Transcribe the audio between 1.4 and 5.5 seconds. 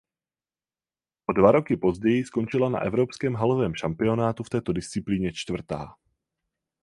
roky později skončila na evropském halovém šampionátu v této disciplíně